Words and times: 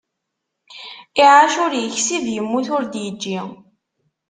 Iɛac 1.21 1.53
ur 1.63 1.71
yeksib, 1.75 2.25
yemmut 2.33 2.67
ur 2.75 2.83
d-yeǧǧa. 2.85 3.41